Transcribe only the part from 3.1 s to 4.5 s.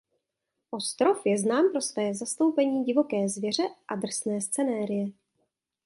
zvěře a drsné